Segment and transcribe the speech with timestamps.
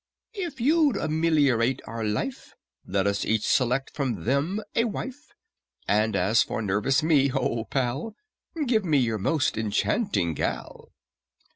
[0.33, 2.55] "If you'd ameliorate our life,
[2.87, 5.31] Let each select from them a wife;
[5.87, 8.15] And as for nervous me, old pal,
[8.65, 10.89] Give me your own enchanting gal!"